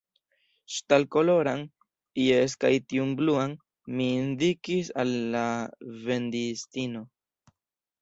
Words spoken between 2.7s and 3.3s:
tiun